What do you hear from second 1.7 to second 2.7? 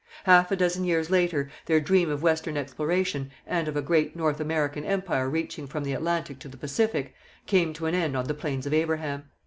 dream of western